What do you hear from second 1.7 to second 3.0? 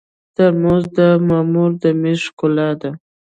د مېز ښکلا ده.